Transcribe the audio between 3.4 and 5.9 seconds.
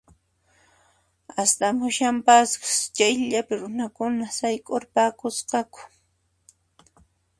runakuna sayk'urqapusqaku